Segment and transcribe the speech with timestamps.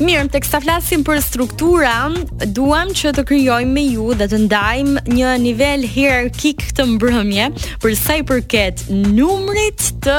[0.00, 1.90] Mirë, të kësa flasim për struktura,
[2.56, 7.48] duam që të kryojmë me ju dhe të ndajmë një nivel hierarkik të mbrëmje
[7.82, 10.16] për sa i përket numrit të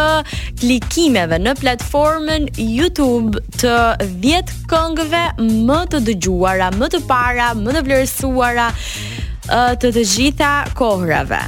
[0.62, 3.74] klikimeve në platformën YouTube të
[4.22, 8.70] vjetë këngëve më të dëgjuara, më të para, më të vlerësuara
[9.82, 11.42] të të gjitha kohërave.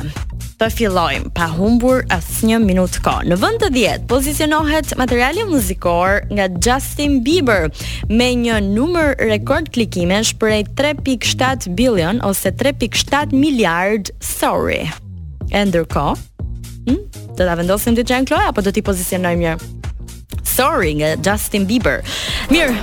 [0.63, 3.23] Po fillojmë pa humbur asnjë minutë kohë.
[3.27, 7.65] Në vend të 10 pozicionohet materiali muzikor nga Justin Bieber
[8.07, 14.07] me një numër rekord klikimesh prej 3.7 billion ose 3.7 miliard.
[14.23, 14.87] Sorry.
[15.51, 16.15] Ndërkohë,
[16.87, 17.01] hm,
[17.35, 19.57] do ta vendosim ti Jean Claude apo do ti pozicionojmë një
[20.53, 22.05] Sorry nga Justin Bieber.
[22.51, 22.75] Mirë,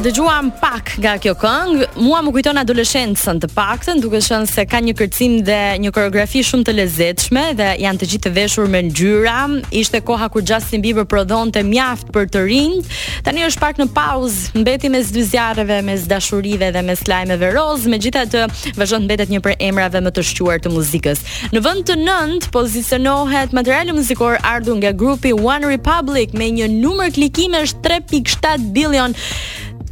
[0.00, 1.86] dëgjuam pak nga kjo këngë.
[2.00, 6.40] Mua më kujton adoleshencën të paktën, duke qenë se ka një kërcim dhe një koreografi
[6.46, 9.34] shumë të lezetshme dhe janë të gjithë të veshur me ngjyra.
[9.80, 12.94] Ishte koha kur Justin Bieber prodhonte mjaft për të rinj.
[13.26, 17.84] Tani është pak në pauzë, mbeti mes dy zjarreve, mes dashurive dhe mes lajmeve roz.
[17.92, 18.46] Megjithatë,
[18.80, 21.20] vazhdon mbetet një për emrave më të shquar të muzikës.
[21.52, 27.12] Në vend të nënt pozicionohet materiali muzikor ardhur nga grupi One Republic me një numër
[27.18, 29.14] klikimesh 3.7 bilion emision.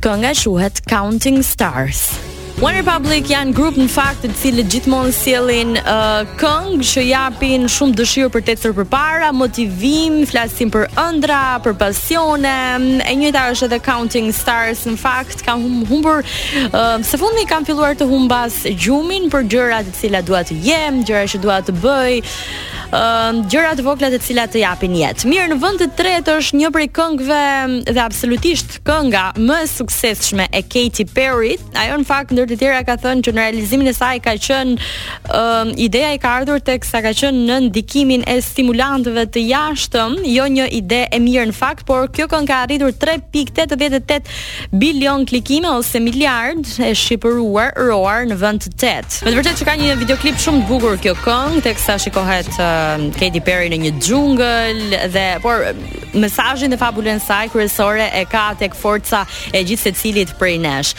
[0.02, 2.16] Kënga shuhet Counting Stars.
[2.60, 7.96] One Republic janë grup në fakt të cilët gjithmonë sjellin uh, këngë që japin shumë
[7.96, 12.52] dëshirë për të ecur përpara, motivim, flasin për ëndra, për pasione.
[13.08, 17.70] E njëjta është edhe Counting Stars në fakt kanë hum humbur uh, së fundmi kanë
[17.70, 21.76] filluar të humbas gjumin për gjëra të cilat dua të jem, gjëra që dua të
[21.80, 22.20] bëj
[23.48, 25.28] gjërat vogla të cilat të japin jetë.
[25.30, 27.42] Mirë në vend të tretë është një prej këngëve
[27.86, 31.52] dhe absolutisht kënga më e suksesshme e Katy Perry.
[31.78, 34.76] Ajo në fakt ndër të tjera ka thënë që në realizimin e saj ka qenë
[34.78, 40.18] uh, ideja e ka ardhur tek sa ka qenë në ndikimin e stimulantëve të jashtëm,
[40.30, 45.70] jo një ide e mirë në fakt, por kjo këngë ka arritur 3.88 bilion klikime
[45.78, 49.22] ose miliard e shqipëruar roar në vend të tetë.
[49.24, 52.78] Me të vërtetë që ka një videoklip shumë të bukur kjo këngë, teksa shikohet uh,
[52.80, 54.78] Um, Katy Perry në një xhungël
[55.12, 55.62] dhe por
[56.20, 59.20] mesazhin e fabulën e saj kryesore e ka tek forca
[59.54, 60.92] e gjithë secilit prej nesh.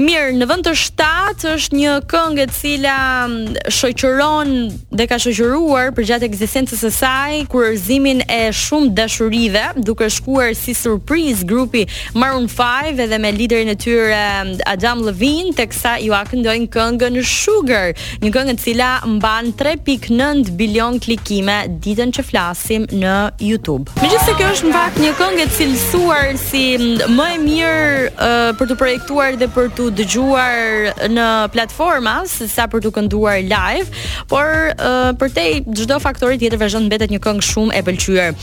[0.00, 2.96] Mirë, në vend të shtatë është një këngë e cila
[3.26, 3.34] um,
[3.78, 4.52] shoqëron
[4.98, 10.76] dhe ka shoqëruar për gjatë ekzistencës së saj kurrëzimin e shumë dashurive, duke shkuar si
[10.78, 11.84] surprise grupi
[12.16, 17.20] Maroon 5 edhe me liderin e tyre um, Adam Levine teksa ju a këndojnë këngën
[17.26, 23.88] Sugar, një këngë e cila mban 3.9 bilion klik klikime ditën që flasim në YouTube.
[24.00, 28.70] Megjithëse kjo është mbak një këngë e cilësuar si mm, më e mirë uh, për
[28.70, 33.88] të projektuar dhe për të dëgjuar në platforma sa për të kënduar live,
[34.28, 35.46] por uh, për te
[35.82, 38.38] çdo faktori tjetër vazhdon mbetet një këngë shumë e pëlqyer.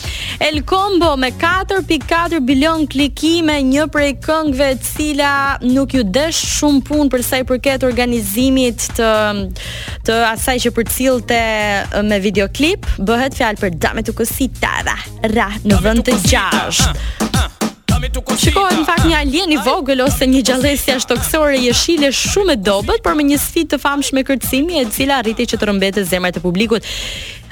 [0.48, 5.34] El Combo me 4.4 bilion klikime, një prej këngëve të cila
[5.68, 9.12] nuk ju desh shumë punë për sa i përket organizimit të
[10.04, 11.38] të asaj që përcillte
[12.04, 14.94] me video klip bëhet fjalë për dame të kosita dhe
[15.34, 17.50] ra në vend të Gjash ah, ah, ah.
[18.40, 22.58] Shikohet në fakt një alien i vogël ose një gjallësi ashtoksore i jeshile shumë e
[22.64, 26.40] dobët, por me një sfidë të famshme kërcimi e cila arriti që të rrëmbetë zemrat
[26.40, 26.88] e publikut.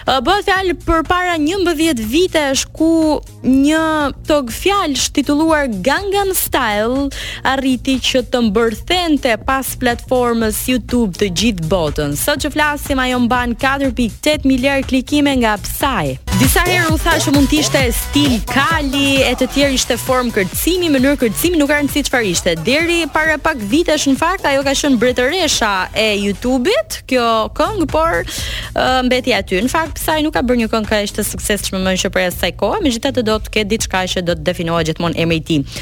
[0.09, 3.81] Uh, Bëhet fjalë për para 11 vitesh ku një
[4.27, 7.05] tog fjalë shtituluar Gangnam Style
[7.47, 12.15] arriti që të mbërthente pas platformës YouTube të gjithë botën.
[12.17, 16.17] Sot që flasim ajo mban 4.8 miliard klikime nga Psy.
[16.41, 20.31] Disa herë u tha që mund të ishte stil kali e të tjerë ishte form
[20.33, 22.55] kërcimi, mënyrë kërcimi nuk ka rëndësi çfarë ishte.
[22.65, 28.23] Deri para pak vitesh në fakt ajo ka qenë bretëresha e YouTube-it, kjo këngë, por
[28.25, 29.59] uh, mbeti aty.
[29.61, 32.23] Në fakt pse i nuk ka bërë një këngë kaq të suksesshme më që për
[32.29, 35.77] asaj kohë, megjithatë do të ketë diçka që do të definohet gjithmonë emri i tij.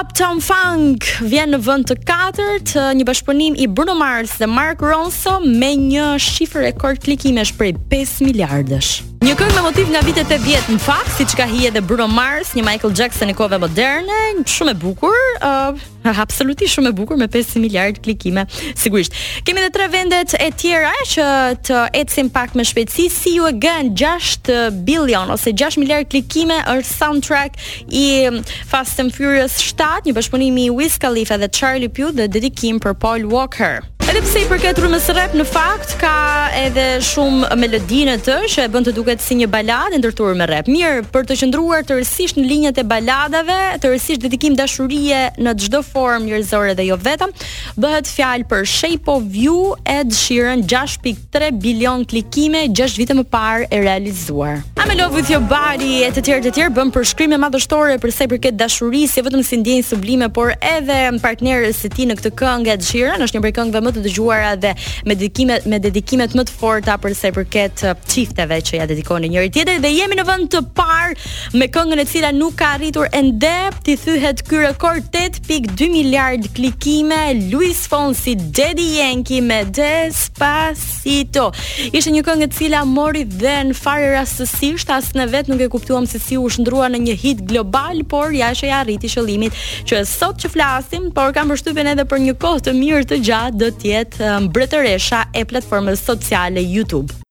[0.00, 5.48] Uptown Funk vjen në vend të katërt, një bashkëpunim i Bruno Mars dhe Mark Ronson
[5.58, 8.94] me një shifër rekord klikimesh prej 5 miliardësh.
[9.24, 11.80] Një këngë me motiv nga vitet e vjetë në fakt, si që ka hije dhe
[11.86, 14.16] Bruno Mars, një Michael Jackson i kove moderne,
[14.52, 18.44] shumë e bukur, uh, absoluti shumë e bukur me 5 miliard klikime,
[18.76, 19.16] sigurisht.
[19.46, 21.26] Kemi dhe tre vendet e tjera që
[21.70, 26.10] të ecim pak me shpeci, si ju e gën 6 uh, bilion ose 6 miliard
[26.12, 27.56] klikime është soundtrack
[27.88, 32.28] i um, Fast and Furious 7, një bashkëpunimi i Wiz Khalifa dhe Charlie Puth dhe
[32.28, 33.80] dedikim për Paul Walker.
[34.14, 36.08] Edhe pse i përket rrymës rap në fakt ka
[36.54, 40.46] edhe shumë melodi në të që e bën të duket si një baladë ndërtuar me
[40.46, 40.68] rap.
[40.70, 43.90] Mirë, për të qëndruar të në linjat e baladave, të
[44.22, 47.34] dedikim dashurie në çdo formë njerëzore dhe jo vetëm,
[47.82, 53.66] bëhet fjalë për Shape of You e Sheeran 6.3 bilion klikime 6 vite më parë
[53.68, 54.60] e realizuar.
[54.78, 57.98] A me Love With Your Body e të tjerë të tjerë bën përshkrim me madhështore
[57.98, 62.06] për sa i përket dashurisë, jo vetëm si ndjenjë sublime, por edhe partnerës së tij
[62.12, 64.72] në këtë këngë e Sheeran është një prej këngëve më dëgjuara dhe
[65.08, 68.86] me dedikimet me dedikimet më të forta për sa i përket çifteve uh, që ja
[68.90, 71.14] dedikoni njëri tjetrit dhe jemi në vend të parë
[71.60, 73.54] me këngën e cila nuk ka arritur ende
[73.86, 77.20] ti thyhet ky rekord 8.2 miliard klikime
[77.52, 81.48] Luis Fonsi Daddy Yankee me Despacito.
[81.94, 85.70] Ishte një këngë e cila mori dhe në fare rastësisht as në vet nuk e
[85.72, 89.56] kuptuam se si u shndrua në një hit global, por ja që ja arriti qëllimit
[89.88, 93.60] që sot që flasim, por kam përshtypjen edhe për një kohë të mirë të gjatë
[93.64, 97.23] do të jetë um, mbretëresha e platformës sociale YouTube.